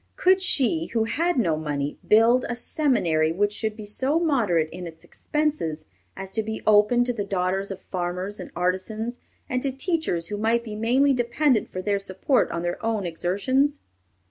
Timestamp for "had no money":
1.03-1.99